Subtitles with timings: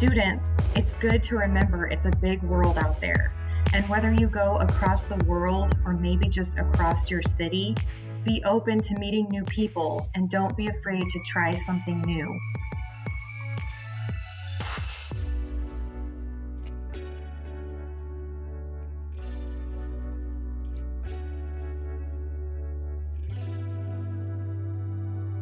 [0.00, 3.34] students, it's good to remember it's a big world out there.
[3.74, 7.74] And whether you go across the world or maybe just across your city,
[8.24, 12.40] be open to meeting new people and don't be afraid to try something new.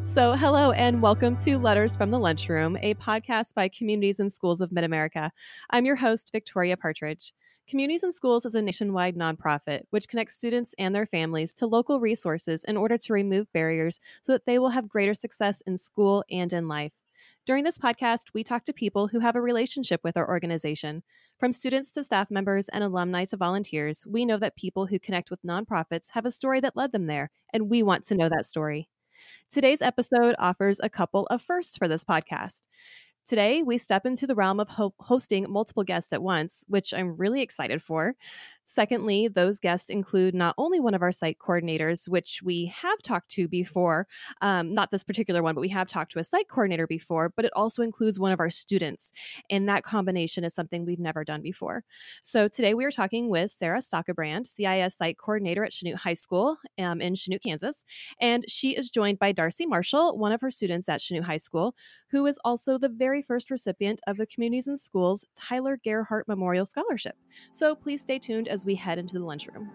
[0.08, 4.62] So, hello and welcome to Letters from the Lunchroom, a podcast by Communities In Schools
[4.62, 5.30] of Mid America.
[5.68, 7.34] I'm your host, Victoria Partridge.
[7.68, 12.00] Communities In Schools is a nationwide nonprofit which connects students and their families to local
[12.00, 16.24] resources in order to remove barriers so that they will have greater success in school
[16.30, 16.92] and in life.
[17.44, 21.02] During this podcast, we talk to people who have a relationship with our organization.
[21.38, 25.30] From students to staff members and alumni to volunteers, we know that people who connect
[25.30, 28.46] with nonprofits have a story that led them there, and we want to know that
[28.46, 28.88] story.
[29.50, 32.62] Today's episode offers a couple of firsts for this podcast.
[33.26, 37.16] Today, we step into the realm of ho- hosting multiple guests at once, which I'm
[37.16, 38.14] really excited for.
[38.70, 43.30] Secondly, those guests include not only one of our site coordinators, which we have talked
[43.30, 44.06] to before,
[44.42, 47.46] um, not this particular one, but we have talked to a site coordinator before, but
[47.46, 49.10] it also includes one of our students.
[49.48, 51.82] And that combination is something we've never done before.
[52.22, 56.58] So today we are talking with Sarah Stockebrand, CIS site coordinator at Chanute High School
[56.78, 57.86] um, in Chanute, Kansas.
[58.20, 61.74] And she is joined by Darcy Marshall, one of her students at Chanute High School,
[62.10, 66.66] who is also the very first recipient of the Communities In Schools Tyler Gerhart Memorial
[66.66, 67.16] Scholarship.
[67.52, 69.70] So please stay tuned as as we head into the lunchroom.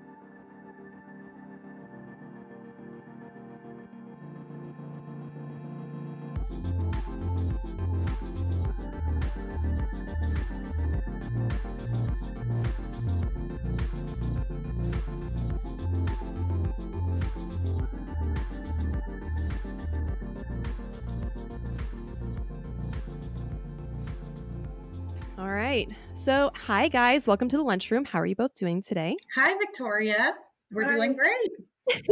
[25.39, 25.89] All right.
[26.13, 28.05] So, hi guys, welcome to the lunchroom.
[28.05, 29.17] How are you both doing today?
[29.35, 30.33] Hi, Victoria.
[30.71, 30.94] We're hi.
[30.94, 32.07] doing great.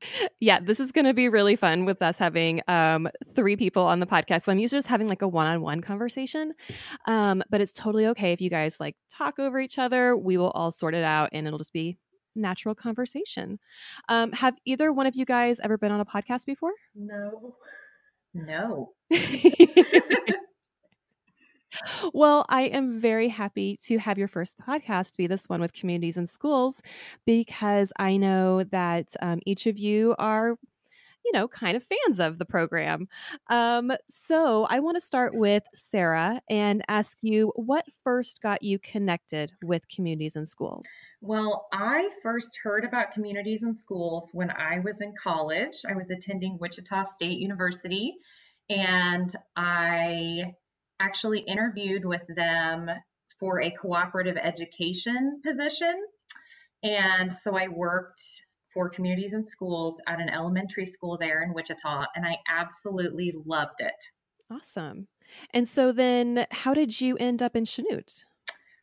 [0.40, 3.98] yeah, this is going to be really fun with us having um, three people on
[3.98, 4.42] the podcast.
[4.42, 6.54] So I'm used to just having like a one-on-one conversation,
[7.06, 10.16] um, but it's totally okay if you guys like talk over each other.
[10.16, 11.98] We will all sort it out, and it'll just be
[12.36, 13.58] natural conversation.
[14.08, 16.74] Um, have either one of you guys ever been on a podcast before?
[16.94, 17.56] No.
[18.32, 18.92] No.
[22.12, 26.16] Well, I am very happy to have your first podcast be this one with communities
[26.16, 26.82] in schools
[27.26, 30.56] because I know that um, each of you are,
[31.24, 33.08] you know, kind of fans of the program.
[33.48, 38.78] Um, so I want to start with Sarah and ask you what first got you
[38.78, 40.88] connected with communities in schools?
[41.20, 45.76] Well, I first heard about communities in schools when I was in college.
[45.88, 48.14] I was attending Wichita State University
[48.70, 50.54] and I
[51.00, 52.90] actually interviewed with them
[53.38, 55.94] for a cooperative education position.
[56.82, 58.22] And so I worked
[58.74, 63.80] for communities in schools at an elementary school there in Wichita, and I absolutely loved
[63.80, 63.94] it.
[64.50, 65.08] Awesome.
[65.52, 68.24] And so then, how did you end up in Chanute?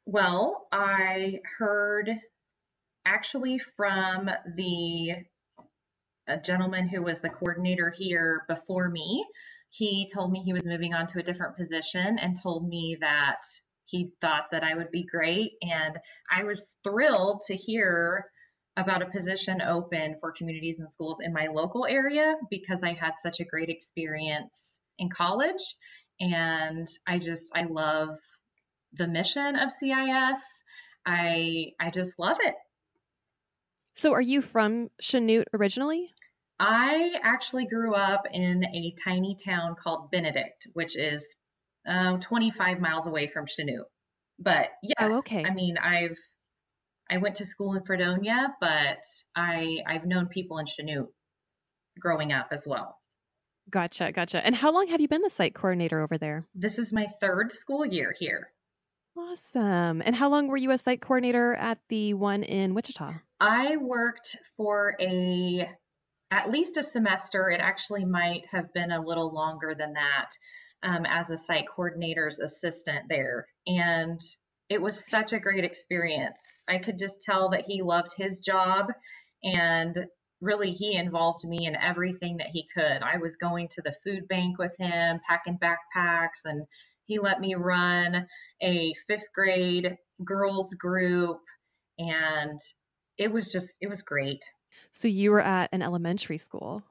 [0.05, 2.09] Well, I heard
[3.05, 5.13] actually from the
[6.27, 9.23] a gentleman who was the coordinator here before me
[9.77, 13.41] he told me he was moving on to a different position and told me that
[13.85, 15.51] he thought that I would be great.
[15.61, 15.97] And
[16.31, 18.25] I was thrilled to hear
[18.77, 23.13] about a position open for communities in schools in my local area because I had
[23.21, 25.75] such a great experience in college.
[26.21, 28.17] And I just, I love
[28.93, 30.39] the mission of CIS.
[31.05, 32.55] I, I just love it.
[33.93, 36.11] So, are you from Chanute originally?
[36.59, 41.23] I actually grew up in a tiny town called Benedict, which is
[41.87, 43.85] uh, 25 miles away from Chanute.
[44.39, 45.45] But yes, oh, okay.
[45.45, 46.17] I mean, I've
[47.09, 49.03] I went to school in Fredonia, but
[49.35, 51.07] I I've known people in Chanute
[51.99, 52.99] growing up as well.
[53.69, 54.45] Gotcha, gotcha.
[54.45, 56.47] And how long have you been the site coordinator over there?
[56.53, 58.51] This is my third school year here.
[59.17, 60.01] Awesome.
[60.05, 63.13] And how long were you a site coordinator at the one in Wichita?
[63.39, 65.69] I worked for a
[66.35, 67.49] at least a semester.
[67.49, 70.29] It actually might have been a little longer than that
[70.83, 73.47] um, as a site coordinator's assistant there.
[73.65, 74.19] And
[74.69, 76.35] it was such a great experience.
[76.67, 78.87] I could just tell that he loved his job
[79.43, 79.95] and
[80.41, 83.01] really he involved me in everything that he could.
[83.01, 86.65] I was going to the food bank with him, packing backpacks, and
[87.05, 88.27] he let me run
[88.61, 89.95] a fifth grade
[90.25, 91.37] girls group.
[91.97, 92.59] And
[93.17, 94.43] it was just, it was great.
[94.95, 96.81] So you were at an elementary school.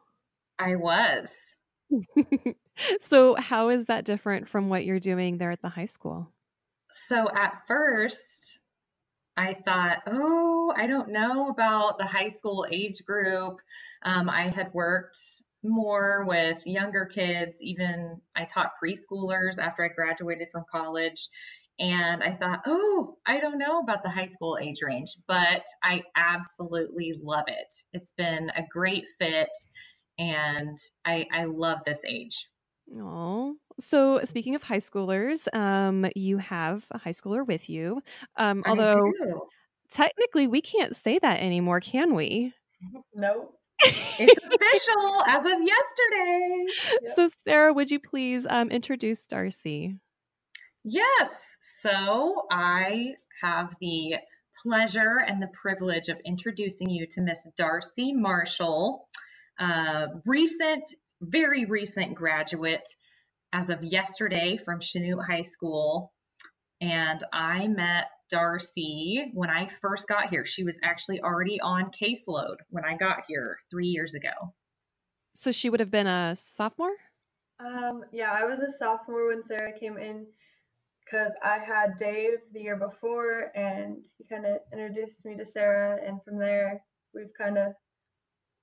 [0.58, 1.26] I was.
[3.00, 6.28] so, how is that different from what you're doing there at the high school?
[7.08, 8.20] So, at first,
[9.38, 13.56] I thought, oh, I don't know about the high school age group.
[14.02, 15.16] Um, I had worked
[15.62, 21.30] more with younger kids, even I taught preschoolers after I graduated from college.
[21.80, 26.02] And I thought, oh, I don't know about the high school age range, but I
[26.16, 27.74] absolutely love it.
[27.92, 29.48] It's been a great fit,
[30.18, 32.48] and I, I love this age.
[32.96, 38.02] Oh, so speaking of high schoolers, um, you have a high schooler with you.
[38.36, 39.10] Um, although
[39.90, 42.52] technically we can't say that anymore, can we?
[43.14, 43.58] Nope.
[43.82, 46.64] it's official as of yesterday.
[47.06, 47.14] Yep.
[47.16, 49.96] So, Sarah, would you please um, introduce Darcy?
[50.84, 51.30] Yes.
[51.84, 54.14] So, I have the
[54.62, 59.06] pleasure and the privilege of introducing you to Miss Darcy Marshall,
[59.58, 62.88] uh, recent, very recent graduate
[63.52, 66.14] as of yesterday from Chanute High School.
[66.80, 70.46] And I met Darcy when I first got here.
[70.46, 74.54] She was actually already on caseload when I got here three years ago.
[75.34, 76.96] So she would have been a sophomore?
[77.60, 80.24] Um, yeah, I was a sophomore when Sarah came in
[81.04, 85.98] because I had Dave the year before and he kind of introduced me to Sarah.
[86.06, 86.82] And from there,
[87.14, 87.72] we've kind of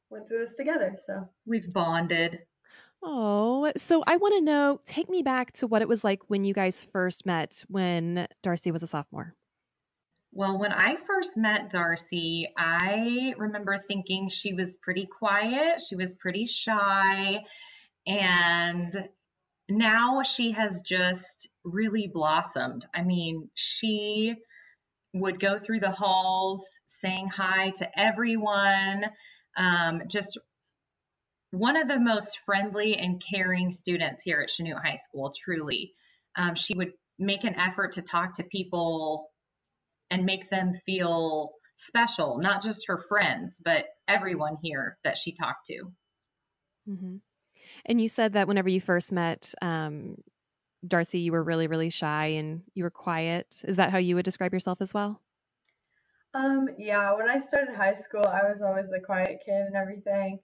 [0.10, 0.98] went through this together.
[1.06, 2.40] So we've bonded.
[3.04, 6.44] Oh, so I want to know take me back to what it was like when
[6.44, 9.36] you guys first met when Darcy was a sophomore.
[10.34, 16.14] Well, when I first met Darcy, I remember thinking she was pretty quiet, she was
[16.14, 17.44] pretty shy,
[18.08, 19.10] and
[19.78, 22.86] now she has just really blossomed.
[22.94, 24.36] I mean, she
[25.14, 29.06] would go through the halls saying hi to everyone,
[29.58, 30.38] um, just
[31.52, 35.94] one of the most friendly and caring students here at Chanute High School, truly.
[36.38, 39.30] Um, she would make an effort to talk to people
[40.10, 45.66] and make them feel special, not just her friends, but everyone here that she talked
[45.66, 45.84] to.
[46.90, 47.18] Mm-hmm.
[47.86, 50.16] And you said that whenever you first met um,
[50.86, 53.62] Darcy, you were really, really shy and you were quiet.
[53.66, 55.20] Is that how you would describe yourself as well?
[56.34, 60.40] Um, yeah, when I started high school, I was always the quiet kid and everything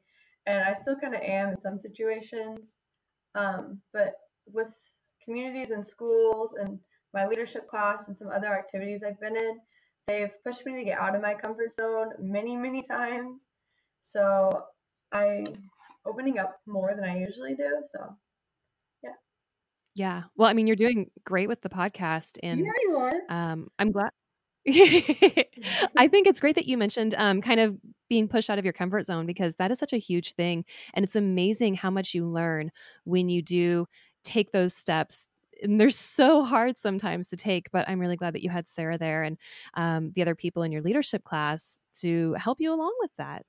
[0.47, 2.77] and I still kind of am in some situations.
[3.35, 4.13] Um, but
[4.51, 4.69] with
[5.23, 6.79] communities in schools and
[7.13, 9.59] my leadership class and some other activities I've been in,
[10.07, 13.47] they've pushed me to get out of my comfort zone many, many times.
[14.01, 14.63] So
[15.11, 15.53] I'm
[16.07, 17.83] opening up more than I usually do.
[17.86, 18.15] So
[19.04, 19.12] yeah.
[19.95, 20.24] Yeah.
[20.36, 23.21] Well, I mean, you're doing great with the podcast, and yeah, you are.
[23.30, 24.12] Um, I'm glad.
[24.69, 27.77] I think it's great that you mentioned um, kind of
[28.09, 30.65] being pushed out of your comfort zone because that is such a huge thing.
[30.94, 32.71] And it's amazing how much you learn
[33.06, 33.88] when you do
[34.25, 35.30] take those steps.
[35.63, 38.98] And they're so hard sometimes to take, but I'm really glad that you had Sarah
[38.98, 39.38] there and
[39.75, 43.45] um, the other people in your leadership class to help you along with that.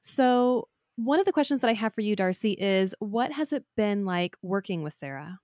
[0.00, 3.64] So, one of the questions that I have for you, Darcy, is what has it
[3.76, 5.38] been like working with Sarah?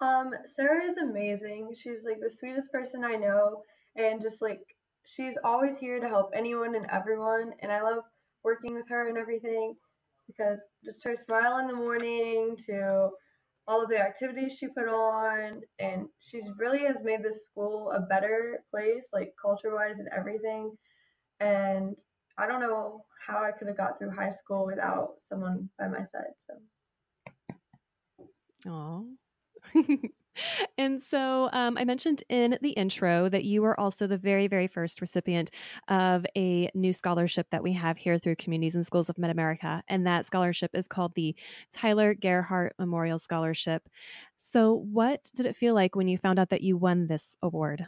[0.00, 1.74] Um, Sarah is amazing.
[1.74, 3.62] She's like the sweetest person I know
[3.96, 4.60] and just like
[5.04, 8.04] she's always here to help anyone and everyone and I love
[8.44, 9.74] working with her and everything
[10.26, 13.10] because just her smile in the morning to
[13.66, 18.00] all of the activities she put on and she really has made this school a
[18.00, 20.70] better place like culture wise and everything
[21.40, 21.96] and
[22.38, 26.02] I don't know how I could have got through high school without someone by my
[26.02, 26.54] side so
[28.66, 29.06] Oh.
[30.78, 34.66] and so um, I mentioned in the intro that you were also the very, very
[34.66, 35.50] first recipient
[35.88, 39.82] of a new scholarship that we have here through Communities In Schools of Mid America.
[39.88, 41.34] And that scholarship is called the
[41.72, 43.88] Tyler Gerhart Memorial Scholarship.
[44.36, 47.86] So, what did it feel like when you found out that you won this award?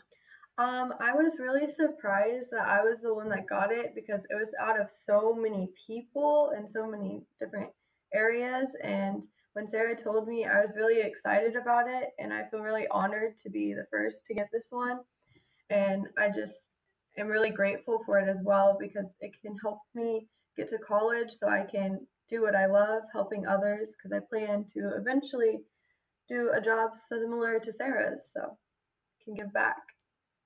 [0.60, 4.34] Um, I was really surprised that I was the one that got it because it
[4.34, 7.70] was out of so many people and so many different
[8.12, 8.76] areas.
[8.84, 9.24] And
[9.54, 13.38] when Sarah told me, I was really excited about it, and I feel really honored
[13.38, 15.00] to be the first to get this one.
[15.70, 16.68] And I just
[17.16, 20.26] am really grateful for it as well because it can help me
[20.58, 24.66] get to college so I can do what I love, helping others, because I plan
[24.74, 25.60] to eventually
[26.28, 29.89] do a job similar to Sarah's, so I can give back.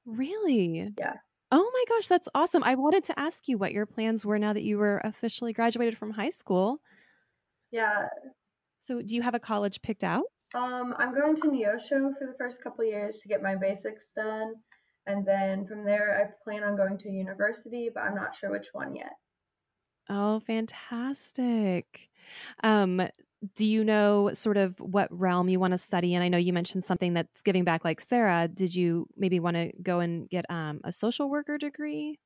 [0.07, 0.95] Really?
[0.99, 1.17] Yeah.
[1.53, 2.65] Oh my gosh, that's awesome.
[2.65, 5.97] I wanted to ask you what your plans were now that you were officially graduated
[5.97, 6.81] from high school.
[7.71, 8.09] Yeah,
[8.81, 10.27] so, do you have a college picked out?
[10.55, 14.57] Um, I'm going to Neosho for the first couple years to get my basics done,
[15.07, 18.69] and then from there, I plan on going to university, but I'm not sure which
[18.73, 19.15] one yet.
[20.09, 22.11] Oh, fantastic!
[22.63, 23.01] Um,
[23.55, 26.15] do you know sort of what realm you want to study?
[26.15, 28.49] And I know you mentioned something that's giving back, like Sarah.
[28.49, 32.19] Did you maybe want to go and get um, a social worker degree?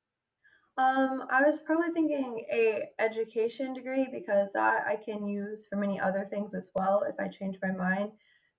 [0.77, 5.99] Um, I was probably thinking a education degree because that I can use for many
[5.99, 8.11] other things as well if I change my mind.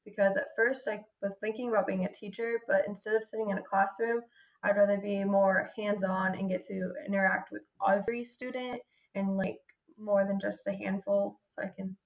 [0.05, 3.59] Because at first I was thinking about being a teacher, but instead of sitting in
[3.59, 4.21] a classroom,
[4.63, 8.81] I'd rather be more hands-on and get to interact with every student
[9.15, 9.61] and like
[9.99, 11.97] more than just a handful, so I can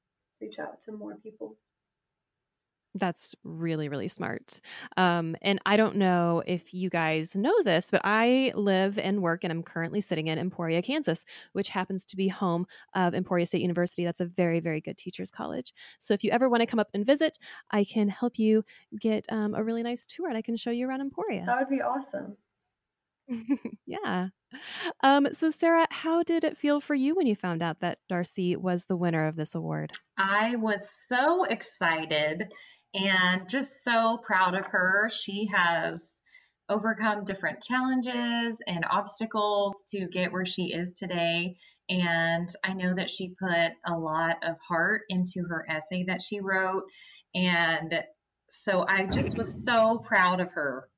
[0.45, 1.57] reach out to more people.
[2.97, 4.61] That's really, really smart.
[4.97, 9.43] Um, and I don't know if you guys know this, but I live and work
[9.43, 11.25] and I'm currently sitting in Emporia, Kansas,
[11.55, 14.05] which happens to be home of Emporia State University.
[14.05, 15.75] That's a very, very good teachers college.
[15.99, 17.37] So if you ever want to come up and visit,
[17.73, 18.65] I can help you
[19.01, 21.43] get um, a really nice tour and I can show you around Emporia.
[21.47, 22.37] That would be awesome.
[23.87, 24.29] yeah.
[25.03, 28.57] Um, so, Sarah, how did it feel for you when you found out that Darcy
[28.57, 29.93] was the winner of this award?
[30.17, 32.49] I was so excited
[32.95, 35.11] and just so proud of her.
[35.13, 36.11] She has
[36.69, 41.57] overcome different challenges and obstacles to get where she is today.
[41.89, 46.41] And I know that she put a lot of heart into her essay that she
[46.41, 46.85] wrote.
[47.35, 48.03] And
[48.49, 50.89] so I just was so proud of her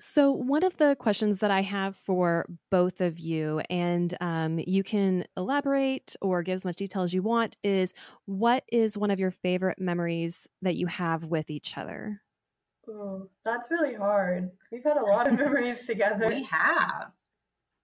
[0.00, 4.84] so, one of the questions that I have for both of you, and um, you
[4.84, 7.92] can elaborate or give as much detail as you want, is
[8.26, 12.20] what is one of your favorite memories that you have with each other?
[12.88, 14.50] Oh, that's really hard.
[14.70, 16.26] We've had a lot of memories together.
[16.28, 17.10] We have.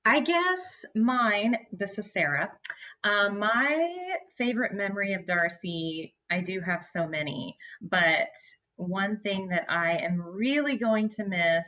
[0.04, 0.60] I guess
[0.94, 2.52] mine, this is Sarah.
[3.02, 3.92] Um, my
[4.38, 8.28] favorite memory of Darcy, I do have so many, but
[8.76, 11.66] one thing that I am really going to miss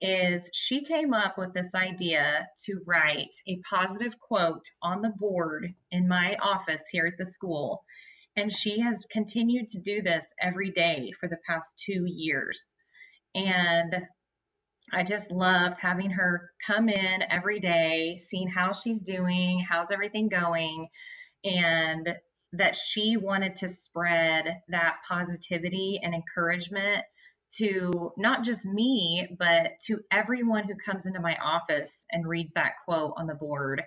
[0.00, 5.72] is she came up with this idea to write a positive quote on the board
[5.90, 7.82] in my office here at the school.
[8.36, 12.62] And she has continued to do this every day for the past two years.
[13.34, 13.96] And
[14.92, 20.28] I just loved having her come in every day, seeing how she's doing, how's everything
[20.28, 20.88] going,
[21.44, 22.14] and
[22.52, 27.02] that she wanted to spread that positivity and encouragement
[27.58, 32.74] to not just me, but to everyone who comes into my office and reads that
[32.84, 33.82] quote on the board.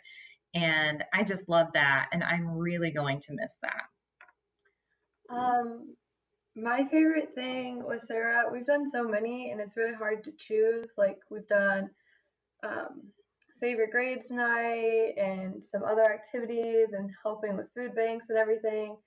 [0.54, 2.10] And I just love that.
[2.12, 5.36] And I'm really going to miss that.
[5.36, 5.96] Um,
[6.56, 10.92] my favorite thing with Sarah, we've done so many and it's really hard to choose.
[10.98, 11.90] Like we've done
[12.64, 13.04] um,
[13.54, 18.98] Save Your Grades night and some other activities and helping with food banks and everything,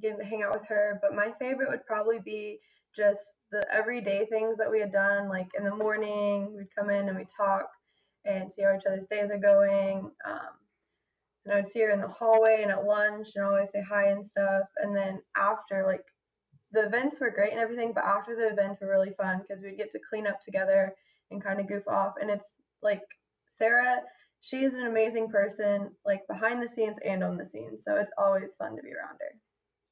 [0.00, 0.98] getting to hang out with her.
[1.00, 2.58] But my favorite would probably be
[2.94, 5.28] just the everyday things that we had done.
[5.28, 7.66] Like in the morning, we'd come in and we'd talk
[8.24, 10.10] and see how each other's days are going.
[10.26, 10.50] Um,
[11.44, 14.08] and I would see her in the hallway and at lunch and always say hi
[14.08, 14.64] and stuff.
[14.76, 16.04] And then after, like,
[16.72, 19.78] the events were great and everything, but after the events were really fun because we'd
[19.78, 20.92] get to clean up together
[21.30, 22.14] and kind of goof off.
[22.20, 23.00] And it's like
[23.48, 24.00] Sarah,
[24.40, 27.82] she is an amazing person, like behind the scenes and on the scenes.
[27.84, 29.38] So it's always fun to be around her.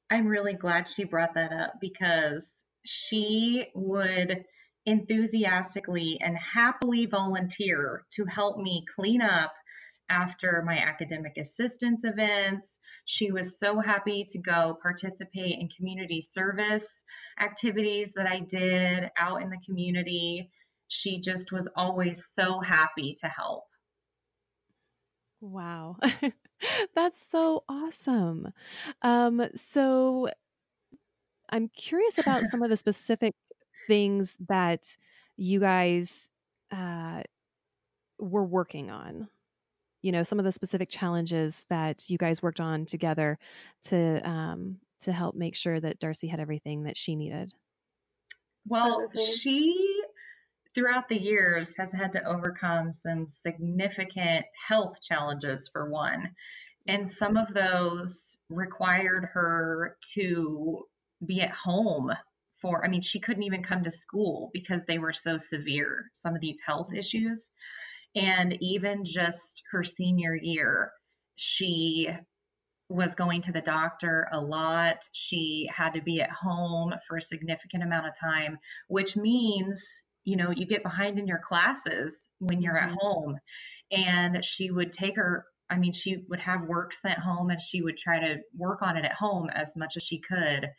[0.09, 2.45] I'm really glad she brought that up because
[2.87, 4.45] she would
[4.85, 9.53] enthusiastically and happily volunteer to help me clean up
[10.09, 12.79] after my academic assistance events.
[13.05, 17.03] She was so happy to go participate in community service
[17.39, 20.49] activities that I did out in the community.
[20.87, 23.65] She just was always so happy to help.
[25.41, 25.97] Wow.
[26.95, 28.53] That's so awesome.
[29.01, 30.29] Um, so
[31.49, 33.33] I'm curious about some of the specific
[33.87, 34.97] things that
[35.37, 36.29] you guys
[36.71, 37.21] uh,
[38.19, 39.27] were working on.
[40.01, 43.39] You know, some of the specific challenges that you guys worked on together
[43.85, 47.53] to um, to help make sure that Darcy had everything that she needed.
[48.67, 50.01] Well, she
[50.77, 56.29] throughout the years has had to overcome some significant health challenges for one.
[56.87, 60.85] And some of those required her to
[61.25, 62.11] be at home
[62.61, 66.35] for i mean she couldn't even come to school because they were so severe some
[66.35, 67.49] of these health issues.
[68.15, 70.91] And even just her senior year
[71.35, 72.09] she
[72.89, 74.97] was going to the doctor a lot.
[75.11, 78.57] She had to be at home for a significant amount of time
[78.87, 79.81] which means
[80.23, 82.97] you know you get behind in your classes when you're at mm-hmm.
[82.99, 83.37] home.
[83.91, 87.81] And she would take her I mean, she would have work sent home and she
[87.81, 90.69] would try to work on it at home as much as she could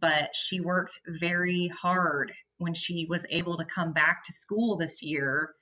[0.00, 5.02] but she worked very hard when she was able to come back to school this
[5.02, 5.54] year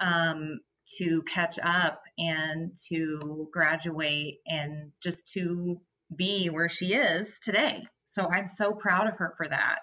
[0.00, 0.60] um,
[0.96, 5.80] to catch up and to graduate and just to
[6.16, 7.82] be where she is today.
[8.06, 9.80] So I'm so proud of her for that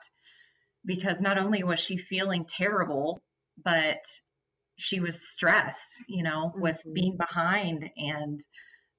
[0.83, 3.21] because not only was she feeling terrible,
[3.63, 4.03] but
[4.77, 6.93] she was stressed, you know, with Mhm.
[6.93, 7.89] being behind.
[7.95, 8.39] And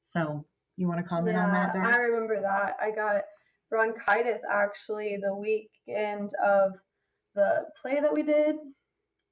[0.00, 2.76] so you want to comment yeah, on that, I remember that.
[2.80, 3.24] I got
[3.70, 6.72] bronchitis actually the weekend of
[7.34, 8.56] the play that we did.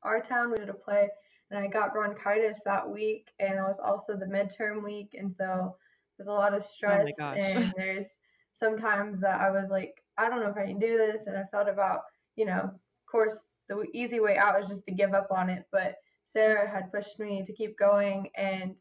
[0.03, 1.09] Our town, we did a play,
[1.50, 5.76] and I got bronchitis that week, and it was also the midterm week, and so
[6.19, 7.12] there's a lot of oh stress.
[7.19, 7.38] gosh.
[7.41, 8.07] And there's
[8.53, 11.45] sometimes that I was like, I don't know if I can do this, and I
[11.50, 12.00] thought about,
[12.37, 13.38] you know, of course,
[13.69, 17.19] the easy way out is just to give up on it, but Sarah had pushed
[17.19, 18.79] me to keep going, and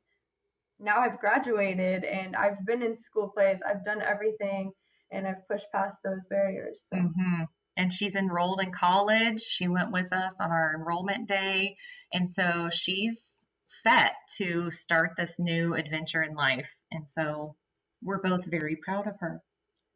[0.79, 4.71] now I've graduated and I've been in school plays, I've done everything,
[5.13, 6.81] and I've pushed past those barriers.
[6.93, 7.43] So hmm
[7.77, 9.41] And she's enrolled in college.
[9.41, 11.75] She went with us on our enrollment day.
[12.13, 13.29] And so she's
[13.65, 16.69] set to start this new adventure in life.
[16.91, 17.55] And so
[18.03, 19.41] we're both very proud of her.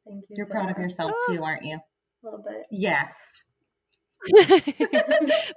[0.07, 0.36] thank you.
[0.38, 1.33] You're proud of yourself Ah.
[1.33, 1.75] too, aren't you?
[1.77, 2.63] A little bit.
[2.71, 3.13] Yes.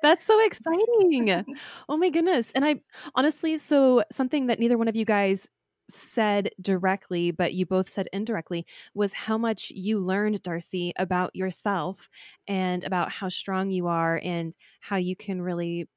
[0.02, 1.44] That's so exciting.
[1.88, 2.52] Oh my goodness.
[2.52, 2.80] And I
[3.14, 5.48] honestly, so something that neither one of you guys
[5.92, 12.08] said directly, but you both said indirectly, was how much you learned, Darcy, about yourself
[12.48, 15.88] and about how strong you are and how you can really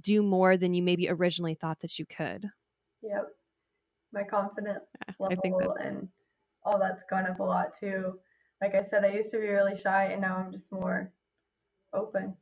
[0.00, 2.46] do more than you maybe originally thought that you could.
[3.02, 3.28] Yep.
[4.12, 4.84] My confidence
[5.18, 6.08] level and
[6.64, 8.18] all that's gone up a lot too.
[8.60, 11.12] Like I said, I used to be really shy and now I'm just more
[11.92, 12.34] open.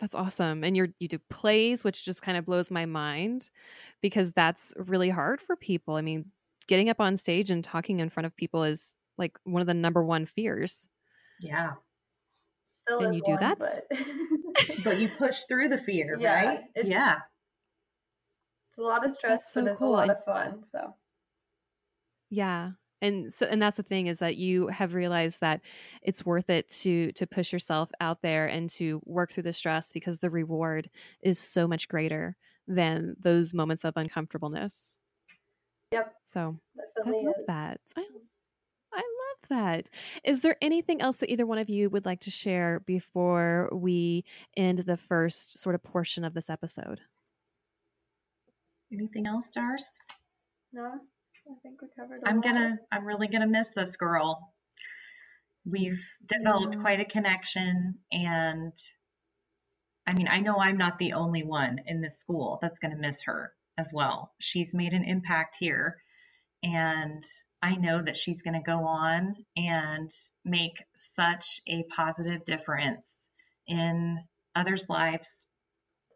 [0.00, 0.64] That's awesome.
[0.64, 3.50] And you're you do plays, which just kind of blows my mind
[4.02, 5.94] because that's really hard for people.
[5.96, 6.30] I mean,
[6.66, 9.74] getting up on stage and talking in front of people is like one of the
[9.74, 10.88] number one fears.
[11.40, 11.74] Yeah.
[12.68, 13.58] Still And you do one, Oh, that?
[13.88, 13.98] but
[14.84, 16.60] But you push through the fear, Yeah, right?
[16.74, 17.20] it's- Yeah.
[18.68, 19.90] it's a lot of stress, That's so but it's cool.
[19.90, 20.64] a lot of fun.
[20.72, 20.94] So
[22.30, 22.72] Yeah.
[23.02, 25.60] And so and that's the thing is that you have realized that
[26.02, 29.92] it's worth it to to push yourself out there and to work through the stress
[29.92, 30.88] because the reward
[31.22, 34.98] is so much greater than those moments of uncomfortableness.
[35.92, 36.14] Yep.
[36.26, 36.58] So
[37.04, 37.46] I love is.
[37.46, 37.80] that.
[37.96, 38.04] I, mm.
[38.92, 39.90] I love that.
[40.24, 44.24] Is there anything else that either one of you would like to share before we
[44.56, 47.00] end the first sort of portion of this episode?
[48.92, 49.84] Anything else, Darce?
[50.72, 51.00] No,
[51.46, 52.22] I think we covered.
[52.26, 52.44] I'm lot.
[52.44, 54.52] gonna I'm really gonna miss this girl.
[55.66, 56.80] We've developed Yeah.
[56.80, 58.72] quite a connection and
[60.06, 63.22] I mean, I know I'm not the only one in this school that's gonna miss
[63.22, 64.32] her as well.
[64.38, 65.96] She's made an impact here
[66.62, 67.24] and
[67.62, 70.10] I know that she's gonna go on and
[70.44, 73.28] make such a positive difference
[73.66, 74.18] in
[74.54, 75.46] others' lives.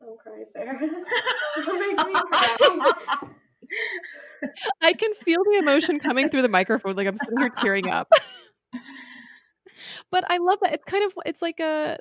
[0.00, 0.78] Don't cry, Sarah.
[1.56, 3.28] Don't make me cry.
[4.82, 6.96] I can feel the emotion coming through the microphone.
[6.96, 8.10] Like I'm sitting here tearing up.
[10.10, 10.74] but I love that.
[10.74, 11.98] It's kind of it's like a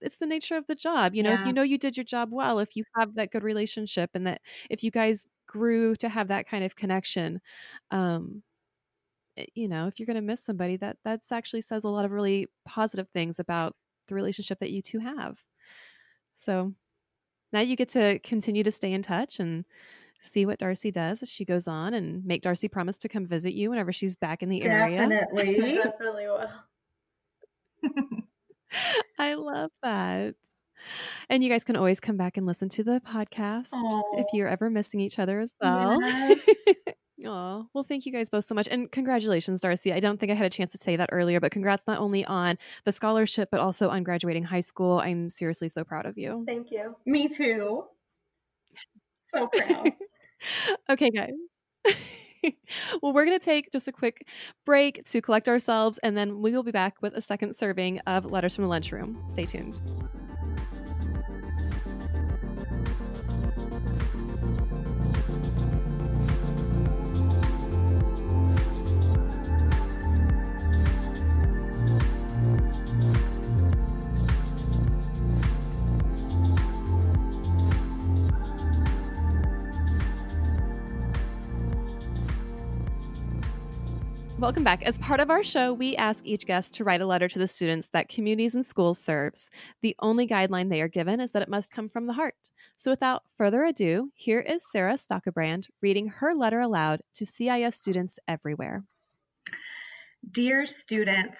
[0.00, 1.14] it's the nature of the job.
[1.14, 3.44] You know, if you know you did your job well, if you have that good
[3.44, 7.40] relationship and that if you guys grew to have that kind of connection,
[7.90, 8.42] um
[9.54, 12.10] you know, if you're going to miss somebody that that's actually says a lot of
[12.10, 13.74] really positive things about
[14.08, 15.42] the relationship that you two have.
[16.34, 16.74] So
[17.52, 19.64] now you get to continue to stay in touch and
[20.22, 23.54] see what Darcy does as she goes on and make Darcy promise to come visit
[23.54, 25.08] you whenever she's back in the area.
[25.08, 25.72] Definitely.
[25.82, 26.48] definitely will.
[29.18, 30.34] I love that.
[31.28, 33.68] And you guys can always come back and listen to the podcast
[34.16, 36.00] if you're ever missing each other as well.
[36.00, 36.38] Yes.
[37.24, 38.66] Oh, well, thank you guys both so much.
[38.68, 39.92] And congratulations, Darcy.
[39.92, 42.24] I don't think I had a chance to say that earlier, but congrats not only
[42.24, 44.98] on the scholarship, but also on graduating high school.
[44.98, 46.42] I'm seriously so proud of you.
[46.48, 46.96] Thank you.
[47.06, 47.84] Me too.
[49.32, 49.92] So proud.
[50.90, 51.32] Okay, guys.
[53.02, 54.26] well, we're going to take just a quick
[54.64, 58.26] break to collect ourselves, and then we will be back with a second serving of
[58.26, 59.22] Letters from the Lunchroom.
[59.28, 59.80] Stay tuned.
[84.42, 84.82] Welcome back.
[84.82, 87.46] As part of our show, we ask each guest to write a letter to the
[87.46, 89.52] students that Communities In Schools serves.
[89.82, 92.50] The only guideline they are given is that it must come from the heart.
[92.74, 98.18] So without further ado, here is Sarah Stockebrand reading her letter aloud to CIS students
[98.26, 98.82] everywhere.
[100.32, 101.38] Dear students,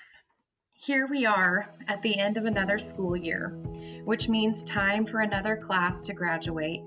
[0.73, 3.49] here we are at the end of another school year,
[4.05, 6.83] which means time for another class to graduate.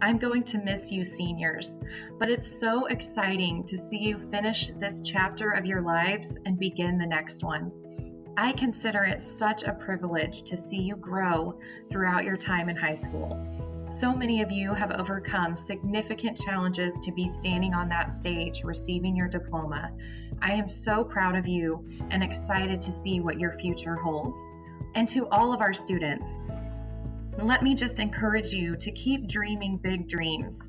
[0.00, 1.76] I'm going to miss you, seniors,
[2.20, 6.98] but it's so exciting to see you finish this chapter of your lives and begin
[6.98, 7.72] the next one.
[8.36, 11.58] I consider it such a privilege to see you grow
[11.90, 13.44] throughout your time in high school.
[13.98, 19.16] So many of you have overcome significant challenges to be standing on that stage receiving
[19.16, 19.90] your diploma.
[20.40, 24.40] I am so proud of you and excited to see what your future holds.
[24.94, 26.38] And to all of our students,
[27.42, 30.68] let me just encourage you to keep dreaming big dreams.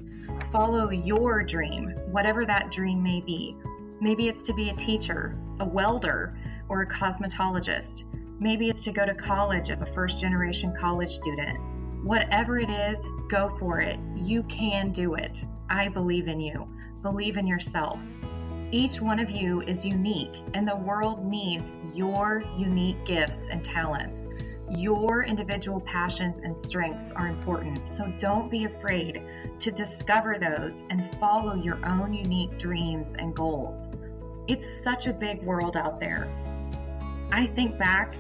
[0.52, 3.56] Follow your dream, whatever that dream may be.
[4.00, 6.38] Maybe it's to be a teacher, a welder,
[6.70, 8.04] or a cosmetologist.
[8.40, 11.60] Maybe it's to go to college as a first generation college student.
[12.04, 14.00] Whatever it is, go for it.
[14.16, 15.44] You can do it.
[15.70, 16.68] I believe in you.
[17.02, 18.00] Believe in yourself.
[18.72, 24.29] Each one of you is unique, and the world needs your unique gifts and talents.
[24.76, 29.22] Your individual passions and strengths are important, so don't be afraid
[29.60, 33.88] to discover those and follow your own unique dreams and goals.
[34.48, 36.28] It's such a big world out there.
[37.32, 38.16] I think back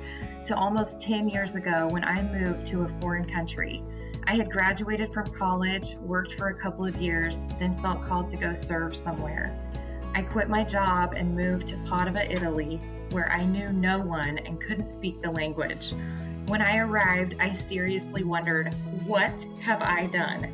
[0.46, 3.84] to almost 10 years ago when I moved to a foreign country.
[4.26, 8.38] I had graduated from college, worked for a couple of years, then felt called to
[8.38, 9.56] go serve somewhere.
[10.16, 12.82] I quit my job and moved to Padova, Italy,
[13.12, 15.94] where I knew no one and couldn't speak the language.
[16.50, 18.74] When I arrived, I seriously wondered,
[19.06, 20.52] what have I done?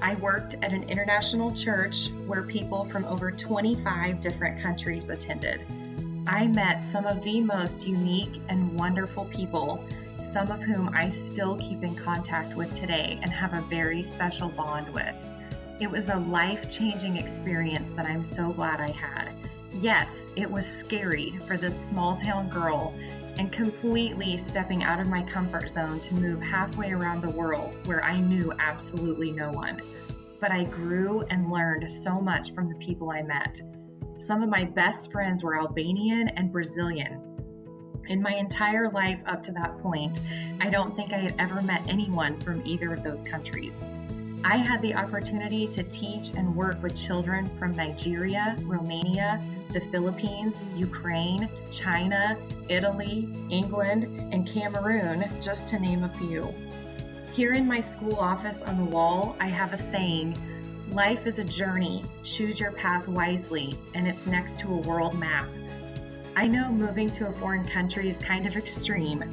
[0.00, 5.60] I worked at an international church where people from over 25 different countries attended.
[6.28, 9.84] I met some of the most unique and wonderful people,
[10.30, 14.50] some of whom I still keep in contact with today and have a very special
[14.50, 15.16] bond with.
[15.80, 19.32] It was a life changing experience that I'm so glad I had.
[19.72, 22.94] Yes, it was scary for this small town girl
[23.38, 28.04] and completely stepping out of my comfort zone to move halfway around the world where
[28.04, 29.80] I knew absolutely no one.
[30.40, 33.60] But I grew and learned so much from the people I met.
[34.16, 37.20] Some of my best friends were Albanian and Brazilian.
[38.08, 40.20] In my entire life up to that point,
[40.60, 43.84] I don't think I had ever met anyone from either of those countries.
[44.46, 50.54] I had the opportunity to teach and work with children from Nigeria, Romania, the Philippines,
[50.76, 52.36] Ukraine, China,
[52.68, 54.04] Italy, England,
[54.34, 56.54] and Cameroon, just to name a few.
[57.32, 60.36] Here in my school office on the wall, I have a saying
[60.90, 62.04] Life is a journey.
[62.22, 65.48] Choose your path wisely, and it's next to a world map.
[66.36, 69.24] I know moving to a foreign country is kind of extreme,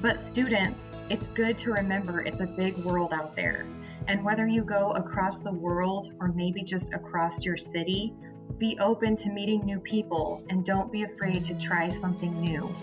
[0.00, 3.66] but students, it's good to remember it's a big world out there.
[4.06, 8.12] And whether you go across the world or maybe just across your city,
[8.58, 12.74] be open to meeting new people and don't be afraid to try something new.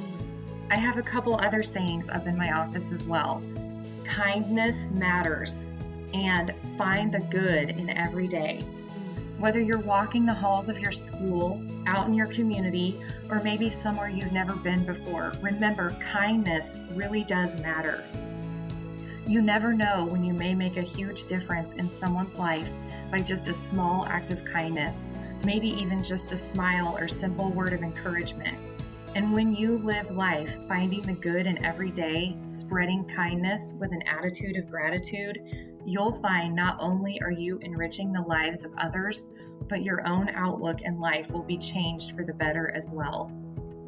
[0.71, 3.41] I have a couple other sayings up in my office as well.
[4.03, 5.67] Kindness matters
[6.13, 8.59] and find the good in every day.
[9.37, 12.95] Whether you're walking the halls of your school, out in your community,
[13.29, 18.03] or maybe somewhere you've never been before, remember kindness really does matter.
[19.27, 22.67] You never know when you may make a huge difference in someone's life
[23.11, 24.97] by just a small act of kindness,
[25.45, 28.57] maybe even just a smile or simple word of encouragement.
[29.13, 34.01] And when you live life finding the good in every day, spreading kindness with an
[34.07, 35.39] attitude of gratitude,
[35.85, 39.29] you'll find not only are you enriching the lives of others,
[39.67, 43.31] but your own outlook in life will be changed for the better as well.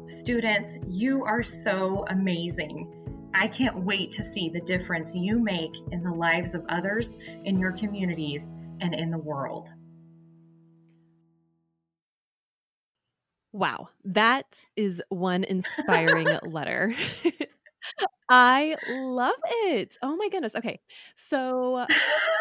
[0.06, 2.92] Students, you are so amazing.
[3.34, 7.58] I can't wait to see the difference you make in the lives of others, in
[7.58, 9.68] your communities, and in the world.
[13.52, 16.94] Wow, that is one inspiring letter.
[18.28, 19.96] I love it.
[20.02, 20.54] Oh my goodness.
[20.56, 20.80] Okay.
[21.16, 21.86] So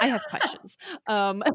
[0.01, 0.77] I have questions.
[1.08, 1.43] Um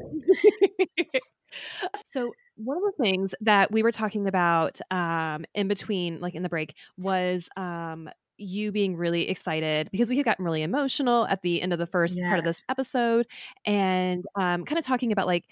[2.05, 6.43] so one of the things that we were talking about um in between like in
[6.43, 11.41] the break was um you being really excited because we had gotten really emotional at
[11.41, 12.27] the end of the first yes.
[12.27, 13.27] part of this episode
[13.65, 15.45] and um kind of talking about like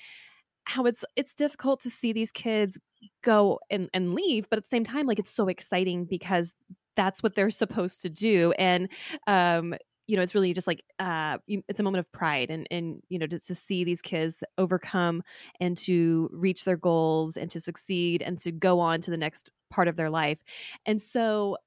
[0.65, 2.79] how it's it's difficult to see these kids
[3.23, 6.55] go and, and leave but at the same time like it's so exciting because
[6.95, 8.89] that's what they're supposed to do and
[9.27, 9.73] um
[10.07, 13.19] you know it's really just like uh it's a moment of pride and and you
[13.19, 15.21] know to, to see these kids overcome
[15.59, 19.51] and to reach their goals and to succeed and to go on to the next
[19.69, 20.39] part of their life
[20.85, 21.57] and so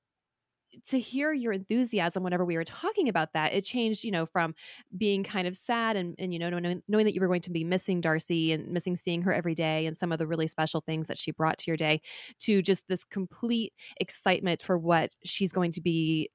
[0.87, 4.55] to hear your enthusiasm whenever we were talking about that it changed you know from
[4.97, 7.51] being kind of sad and, and you know knowing, knowing that you were going to
[7.51, 10.81] be missing darcy and missing seeing her every day and some of the really special
[10.81, 12.01] things that she brought to your day
[12.39, 16.31] to just this complete excitement for what she's going to be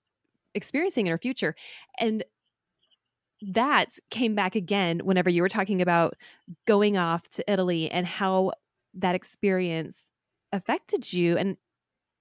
[0.56, 1.56] experiencing in her future.
[2.00, 2.24] And
[3.42, 6.16] that came back again whenever you were talking about
[6.66, 8.54] going off to Italy and how
[8.96, 10.12] that experience
[10.52, 11.58] affected you and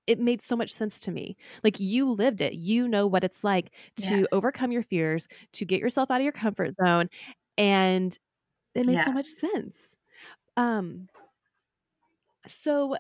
[0.07, 1.37] it made so much sense to me.
[1.63, 2.55] Like you lived it.
[2.55, 4.33] You know what it's like to Yes.
[4.33, 7.09] overcome your fears, to get yourself out of your comfort zone
[7.57, 8.19] and
[8.75, 9.97] it made so much sense.
[10.57, 11.09] Um
[12.47, 12.97] so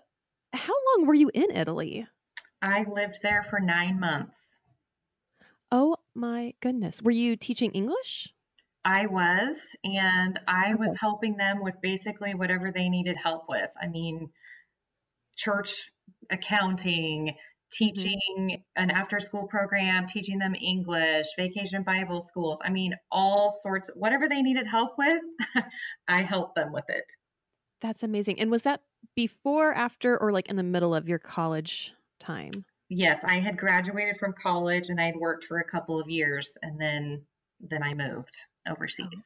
[0.52, 2.06] how long were you in Italy?
[2.62, 4.58] I lived there for nine months.
[5.70, 7.02] Oh my goodness.
[7.02, 8.34] Were you teaching English?
[8.86, 13.70] I was, and I was helping them with basically whatever they needed help with.
[13.78, 14.32] I mean,
[15.36, 15.92] church
[16.30, 17.34] accounting,
[17.72, 22.58] teaching an after school program, teaching them English, vacation Bible schools.
[22.64, 25.22] I mean, all sorts, whatever they needed help with,
[26.08, 27.04] I helped them with it.
[27.80, 28.40] That's amazing.
[28.40, 28.82] And was that
[29.16, 32.64] before, after, or like in the middle of your college time?
[32.88, 36.80] Yes, I had graduated from college and I'd worked for a couple of years and
[36.80, 37.22] then
[37.60, 38.36] then I moved
[38.68, 39.24] overseas.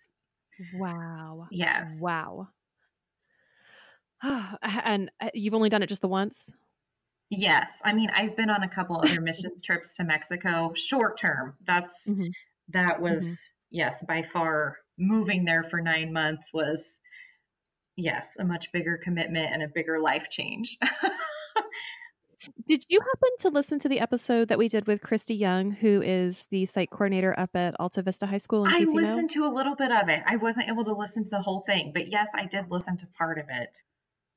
[0.74, 1.46] Wow.
[1.50, 1.98] Yes.
[2.00, 2.48] Wow.
[4.62, 6.52] and uh, you've only done it just the once?
[7.30, 7.70] Yes.
[7.84, 11.56] I mean, I've been on a couple other missions trips to Mexico, short term.
[11.66, 12.30] That's Mhm.
[12.68, 13.36] that was Mhm.
[13.70, 17.00] yes, by far moving there for 9 months was
[17.96, 20.76] yes, a much bigger commitment and a bigger life change.
[22.66, 26.00] Did you happen to listen to the episode that we did with Christy Young, who
[26.00, 29.48] is the site coordinator up at Alta Vista High School in I listened to a
[29.52, 30.22] little bit of it.
[30.26, 33.06] I wasn't able to listen to the whole thing, but yes, I did listen to
[33.08, 33.82] part of it.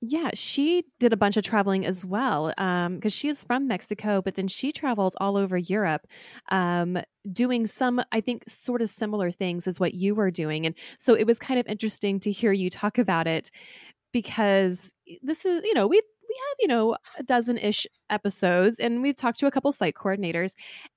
[0.03, 2.47] Yeah, she did a bunch of traveling as well
[2.95, 6.07] because she is from Mexico, but then she traveled all over Europe
[6.49, 6.97] um,
[7.31, 10.65] doing some, I think, sort of similar things as what you were doing.
[10.65, 13.51] And so it was kind of interesting to hear you talk about it
[14.13, 19.01] because this is, you know, we we have, you know, a dozen ish episodes and
[19.01, 20.53] we've talked to a couple site coordinators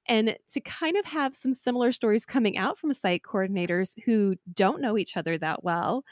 [0.06, 4.80] and to kind of have some similar stories coming out from site coordinators who don't
[4.80, 6.04] know each other that well.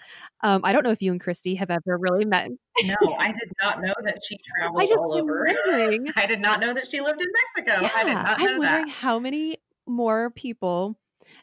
[0.43, 2.51] Um, I don't know if you and Christy have ever really met.
[2.83, 5.47] No, I did not know that she traveled all over.
[5.67, 6.09] wondering.
[6.17, 7.87] I did not know that she lived in Mexico.
[7.95, 8.93] I did Yeah, not know I'm wondering that.
[8.93, 10.97] how many more people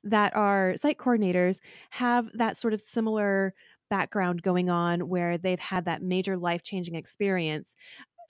[0.03, 1.59] that are site coordinators
[1.91, 3.53] have that sort of similar
[3.89, 7.75] background going on where they've had that major life changing experience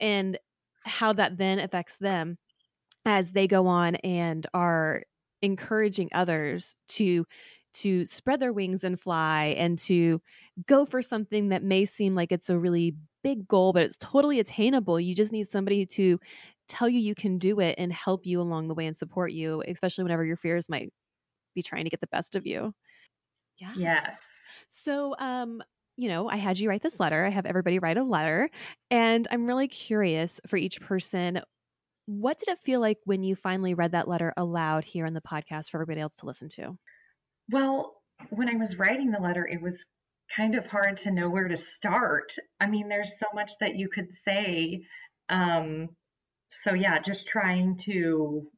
[0.00, 0.38] and
[0.84, 2.38] how that then affects them
[3.04, 5.02] as they go on and are
[5.42, 7.26] encouraging others to
[7.72, 10.20] to spread their wings and fly and to
[10.66, 14.40] go for something that may seem like it's a really big goal but it's totally
[14.40, 14.98] attainable.
[15.00, 16.18] You just need somebody to
[16.68, 19.62] tell you you can do it and help you along the way and support you
[19.66, 20.92] especially whenever your fears might
[21.54, 22.72] be trying to get the best of you.
[23.58, 23.74] Yeah.
[23.76, 24.29] Yes.
[24.70, 25.62] So, um,
[25.96, 27.24] you know, I had you write this letter.
[27.24, 28.48] I have everybody write a letter.
[28.90, 31.42] And I'm really curious for each person,
[32.06, 35.20] what did it feel like when you finally read that letter aloud here on the
[35.20, 36.78] podcast for everybody else to listen to?
[37.50, 37.96] Well,
[38.30, 39.84] when I was writing the letter, it was
[40.34, 42.32] kind of hard to know where to start.
[42.60, 44.84] I mean, there's so much that you could say.
[45.28, 45.88] Um,
[46.48, 48.48] so yeah, just trying to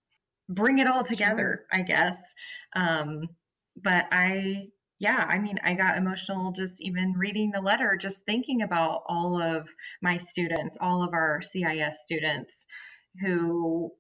[0.49, 2.17] bring it all together, I guess.
[2.77, 3.29] Um,
[3.83, 4.67] but I,
[5.03, 9.43] yeah, I mean, I got emotional just even reading the letter, just thinking about all
[9.43, 9.69] of
[10.01, 12.55] my students, all of our CIS students
[13.21, 13.91] who,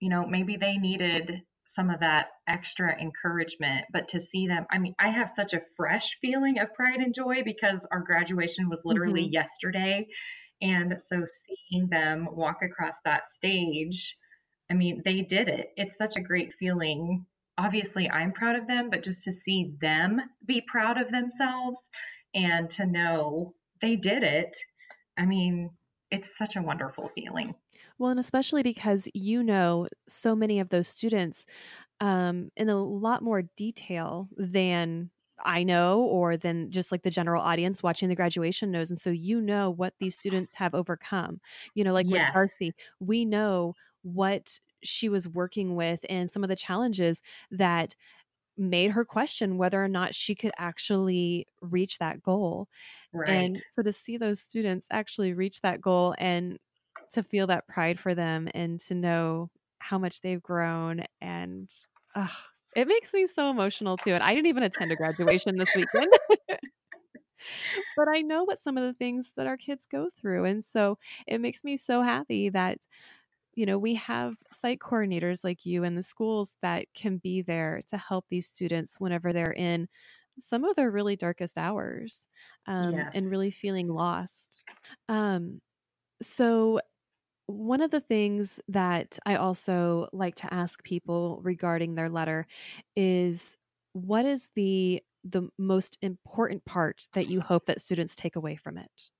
[0.00, 4.78] you know, maybe they needed some of that extra encouragement, but to see them, I
[4.78, 8.80] mean, I have such a fresh feeling of pride and joy because our graduation was
[8.86, 9.34] literally mm-hmm.
[9.34, 10.06] yesterday.
[10.62, 11.24] And so
[11.70, 14.16] seeing them walk across that stage,
[14.70, 15.66] I mean, they did it.
[15.76, 17.26] It's such a great feeling.
[17.58, 21.90] Obviously, I'm proud of them, but just to see them be proud of themselves
[22.34, 24.56] and to know they did it,
[25.18, 25.70] I mean,
[26.10, 27.54] it's such a wonderful feeling.
[27.98, 31.46] Well, and especially because you know so many of those students
[32.00, 35.10] um, in a lot more detail than
[35.44, 38.90] I know, or than just like the general audience watching the graduation knows.
[38.90, 41.40] And so you know what these students have overcome.
[41.74, 46.48] You know, like with Darcy, we know what she was working with and some of
[46.48, 47.94] the challenges that
[48.56, 52.68] made her question whether or not she could actually reach that goal.
[53.12, 53.30] Right.
[53.30, 56.58] And so to see those students actually reach that goal and
[57.12, 61.72] to feel that pride for them and to know how much they've grown and
[62.14, 62.30] ugh,
[62.76, 64.12] it makes me so emotional too.
[64.12, 66.12] And I didn't even attend a graduation this weekend.
[67.96, 70.44] but I know what some of the things that our kids go through.
[70.44, 72.78] And so it makes me so happy that
[73.58, 77.82] you know, we have site coordinators like you in the schools that can be there
[77.88, 79.88] to help these students whenever they're in
[80.40, 82.28] some of their really darkest hours
[82.66, 83.14] um, Yes.
[83.14, 84.64] and really feeling lost.
[85.08, 85.60] Um,
[86.22, 86.80] so,
[87.46, 92.46] one of the things that I also like to ask people regarding their letter
[92.96, 93.56] is
[93.92, 98.78] what is the the most important part that you hope that students take away from
[98.78, 99.10] it?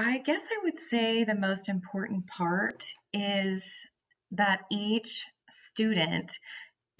[0.00, 3.68] I guess I would say the most important part is
[4.30, 6.38] that each student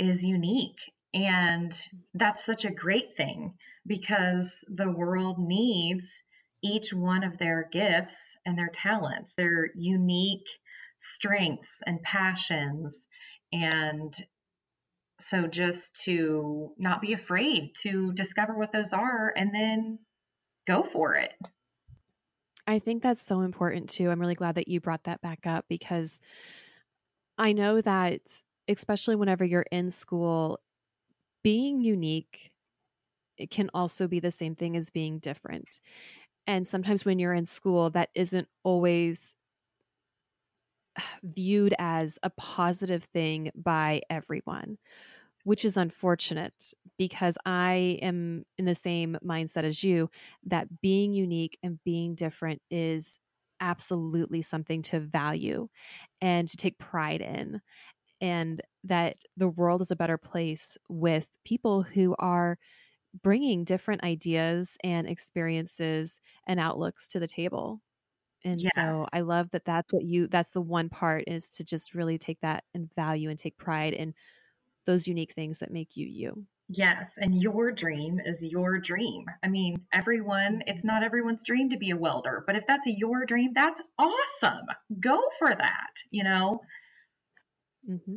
[0.01, 0.81] is unique.
[1.15, 1.73] And
[2.15, 3.55] that's such a great thing
[3.87, 6.07] because the world needs
[6.61, 10.49] each one of their gifts and their talents, their unique
[10.99, 13.07] strengths and passions.
[13.53, 14.13] And
[15.21, 20.01] so just to not be afraid to discover what those are and then
[20.67, 21.33] go for it.
[22.69, 24.11] I think that's so important too.
[24.11, 26.21] I'm really glad that you brought that back up because
[27.39, 30.61] I know that, especially whenever you're in school,
[31.45, 32.53] being unique
[33.39, 35.81] it can also be the same thing as being different.
[36.47, 39.37] And sometimes when you're in school, that isn't always
[41.23, 44.79] viewed as a positive thing by everyone,
[45.45, 50.11] which is unfortunate because I am in the same mindset as you
[50.47, 53.19] that being unique and being different is
[53.61, 55.69] absolutely something to value
[56.21, 57.61] and to take pride in.
[58.21, 62.59] And that the world is a better place with people who are
[63.23, 67.81] bringing different ideas and experiences and outlooks to the table.
[68.45, 68.73] And yes.
[68.75, 72.19] so I love that that's what you that's the one part is to just really
[72.19, 74.15] take that and value and take pride in
[74.89, 76.47] those unique things that make you you.
[76.71, 79.27] Yes, and your dream is your dream.
[79.45, 83.27] I mean, everyone, it's not everyone's dream to be a welder, but if that's your
[83.27, 84.65] dream, that's awesome.
[84.99, 86.63] Go for that, you know?
[87.89, 88.17] Mm-hmm.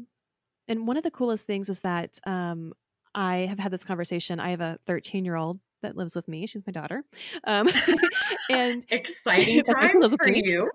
[0.69, 2.71] And one of the coolest things is that um,
[3.13, 4.39] I have had this conversation.
[4.39, 6.47] I have a 13 year old that lives with me.
[6.47, 7.03] She's my daughter.
[7.43, 7.67] Um,
[8.49, 10.71] and exciting time for you.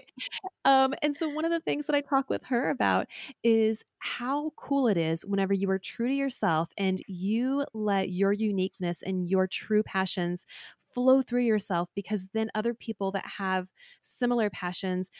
[0.64, 3.06] um, and so one of the things that I talk with her about
[3.42, 8.32] is how cool it is whenever you are true to yourself and you let your
[8.32, 10.46] uniqueness and your true passions
[10.94, 13.68] flow through yourself because then other people that have
[14.00, 15.10] similar passions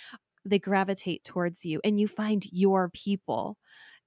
[0.44, 3.58] they gravitate towards you and you find your people.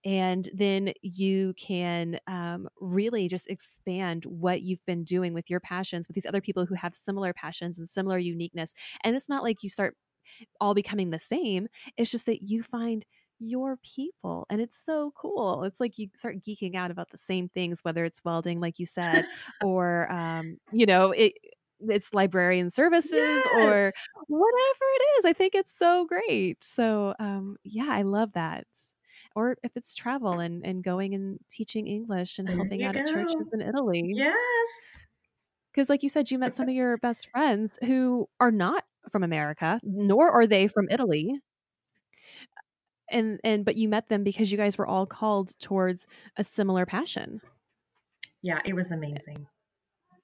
[0.05, 6.07] And then you can um, really just expand what you've been doing with your passions
[6.07, 8.73] with these other people who have similar passions and similar uniqueness.
[9.03, 9.97] And it's not like you start
[10.59, 13.05] all becoming the same it's just that you find
[13.39, 17.47] your people and it's so cool it's like you start geeking out about the same
[17.49, 19.25] things whether it's welding like you said
[19.63, 21.33] or um, you know it
[21.87, 23.47] it's librarian services yes.
[23.55, 23.93] or
[24.27, 28.65] whatever it is i think it's so great so um, yeah i love that
[29.35, 33.01] or if it's travel and, and going and teaching English and helping out go.
[33.01, 34.11] at churches in Italy.
[34.13, 34.35] Yes.
[35.71, 39.23] Because, like you said, you met some of your best friends who are not from
[39.23, 40.07] America, mm-hmm.
[40.07, 41.39] nor are they from Italy.
[43.11, 46.05] And and but you met them because you guys were all called towards
[46.37, 47.41] a similar passion.
[48.41, 49.47] Yeah, it was eh, amazing.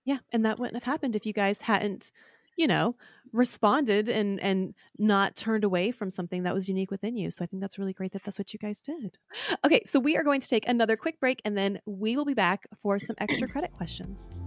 [0.06, 2.12] Yeah, and that wouldn't have happened if you guys hadn't
[2.56, 2.96] you know,
[3.34, 7.32] responded and and not turned away from something that was unique within you.
[7.32, 9.18] So I think that's really great that that's what you guys did.
[9.66, 12.34] Okay, so we are going to take another quick break and then we will be
[12.34, 14.38] back for some extra credit questions.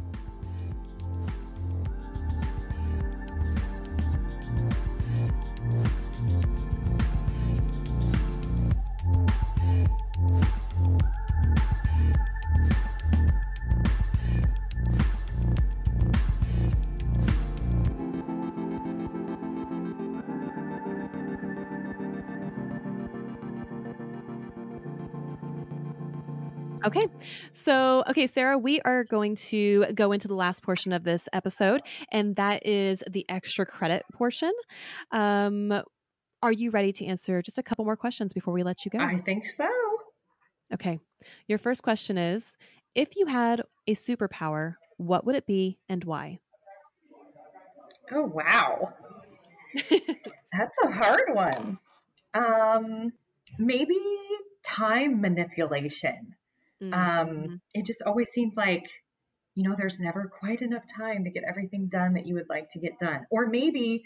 [26.85, 27.07] Okay.
[27.53, 31.83] So, okay, Sarah, we are going to go into the last portion of this episode,
[32.13, 34.53] and that is the extra credit portion.
[35.11, 35.83] Um,
[36.43, 38.99] are you ready to answer just a couple more questions before we let you go?
[38.99, 39.69] I think so.
[40.73, 41.01] Okay.
[41.49, 42.57] Your first question is
[42.95, 46.39] If you had a superpower, what would it be and why?
[48.13, 48.95] Oh, wow.
[49.91, 51.79] That's a hard one.
[52.35, 53.13] Um,
[53.59, 53.99] maybe
[54.65, 56.35] time manipulation.
[56.83, 57.21] Um, mm-hmm.
[57.21, 58.89] Um, it just always seems like,
[59.55, 62.69] you know, there's never quite enough time to get everything done that you would like
[62.71, 63.27] to get done.
[63.31, 64.05] Or maybe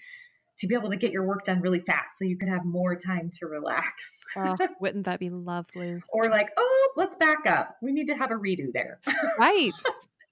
[0.58, 2.94] to be able to get your work done really fast so you can have more
[2.96, 3.90] time to relax.
[4.36, 6.00] oh, wouldn't that be lovely?
[6.08, 7.76] Or like, oh, let's back up.
[7.82, 9.00] We need to have a redo there.
[9.38, 9.72] right.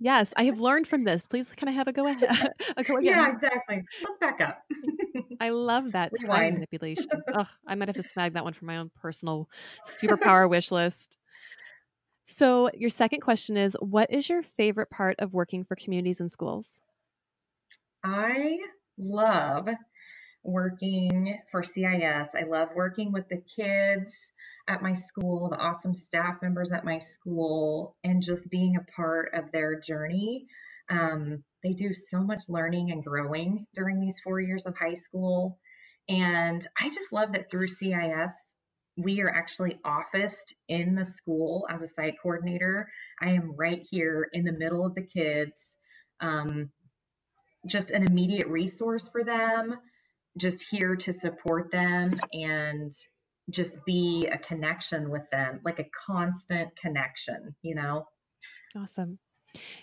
[0.03, 1.27] Yes, I have learned from this.
[1.27, 2.55] Please, can I have a go ahead?
[2.79, 3.13] a go again?
[3.13, 3.83] Yeah, exactly.
[4.03, 4.63] Let's back up.
[5.41, 6.39] I love that Rewind.
[6.39, 7.07] time manipulation.
[7.35, 9.51] oh, I might have to snag that one for my own personal
[9.85, 11.19] superpower wish list.
[12.31, 16.29] So, your second question is What is your favorite part of working for communities in
[16.29, 16.81] schools?
[18.05, 18.59] I
[18.97, 19.69] love
[20.43, 22.29] working for CIS.
[22.35, 24.33] I love working with the kids.
[24.69, 29.31] at my school, the awesome staff members at my school, and just being a part
[29.35, 30.47] of their journey.
[30.89, 35.59] Um, they do so much learning and growing during these four years of high school.
[36.09, 38.57] And I just love that through CIS,
[38.97, 42.89] we are actually officed in the school as a site coordinator.
[43.21, 45.77] I am right here in the middle of the kids,
[46.21, 46.71] um,
[47.67, 49.79] just an immediate resource for them,
[50.39, 52.93] just here to support them and
[53.51, 58.07] just be a connection with them, like a constant connection, you know?
[58.77, 59.19] Awesome.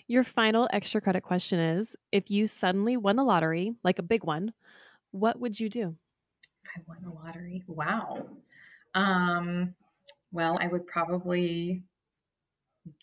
[0.06, 4.24] Your final extra credit question is if you suddenly won the lottery, like a big
[4.24, 4.54] one,
[5.10, 5.96] what would you do?
[6.76, 7.64] I won the lottery.
[7.66, 8.26] Wow.
[8.94, 9.74] Um,
[10.32, 11.84] well, I would probably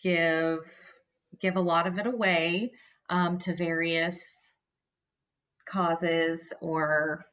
[0.02, 0.60] give
[1.40, 2.72] give a lot of it away
[3.10, 4.52] um, to various
[5.68, 7.26] causes or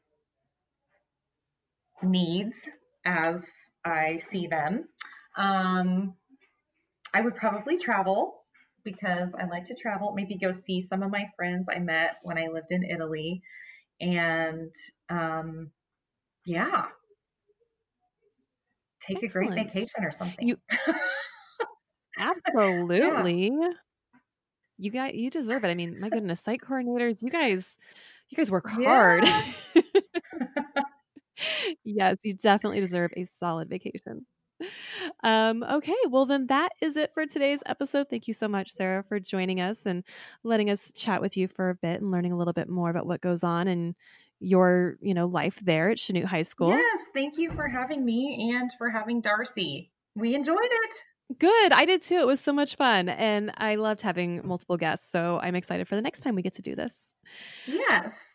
[2.01, 2.69] needs
[3.05, 3.49] as
[3.85, 4.87] I see them.
[5.37, 6.15] Um,
[7.13, 8.43] I would probably travel
[8.83, 12.37] because I like to travel, maybe go see some of my friends I met when
[12.37, 13.41] I lived in Italy.
[14.01, 14.73] And
[15.09, 15.71] um,
[16.45, 16.87] yeah,
[19.05, 19.51] take Excellent.
[19.51, 20.47] a great vacation or something.
[20.47, 20.57] You,
[22.19, 23.51] absolutely.
[23.51, 23.69] yeah.
[24.77, 25.69] You got you deserve it.
[25.69, 27.77] I mean, my goodness, site coordinators, you guys,
[28.29, 29.25] you guys work hard.
[29.25, 29.81] Yeah.
[31.83, 34.25] yes, you definitely deserve a solid vacation.
[35.23, 38.07] Um, okay, well, then that is it for today's episode.
[38.09, 40.03] Thank you so much, Sarah, for joining us and
[40.43, 43.05] letting us chat with you for a bit and learning a little bit more about
[43.05, 43.95] what goes on in
[44.39, 46.69] your, you know, life there at Chanute High School.
[46.69, 49.91] Yes, thank you for having me and for having Darcy.
[50.15, 50.95] We enjoyed it.
[51.39, 51.71] Good.
[51.71, 52.17] I did too.
[52.17, 53.09] It was so much fun.
[53.09, 55.09] And I loved having multiple guests.
[55.09, 57.15] So I'm excited for the next time we get to do this.
[57.65, 58.33] Yes.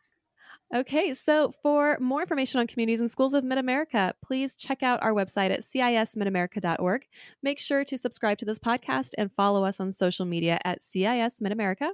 [0.74, 5.02] Okay, so for more information on communities in schools of Mid America, please check out
[5.02, 7.06] our website at cismidamerica.org.
[7.42, 11.40] Make sure to subscribe to this podcast and follow us on social media at CIS
[11.40, 11.92] Mid America.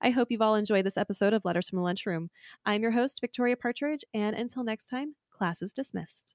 [0.00, 2.30] I hope you've all enjoyed this episode of Letters from the Lunchroom.
[2.64, 6.34] I'm your host, Victoria Partridge, and until next time, class is dismissed.